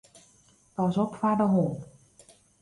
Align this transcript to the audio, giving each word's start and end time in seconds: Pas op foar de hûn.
Pas 0.75 0.95
op 1.03 1.11
foar 1.19 1.35
de 1.41 1.47
hûn. 1.53 1.71